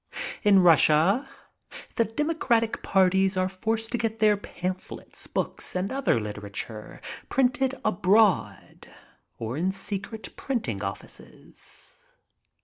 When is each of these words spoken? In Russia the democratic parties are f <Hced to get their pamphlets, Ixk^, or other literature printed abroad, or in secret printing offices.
In 0.41 0.63
Russia 0.63 1.29
the 1.93 2.05
democratic 2.05 2.81
parties 2.81 3.37
are 3.37 3.45
f 3.45 3.61
<Hced 3.61 3.91
to 3.91 3.99
get 3.99 4.17
their 4.17 4.35
pamphlets, 4.35 5.27
Ixk^, 5.27 5.91
or 5.91 5.93
other 5.93 6.19
literature 6.19 6.99
printed 7.29 7.75
abroad, 7.85 8.91
or 9.37 9.57
in 9.57 9.71
secret 9.71 10.35
printing 10.35 10.81
offices. 10.81 12.01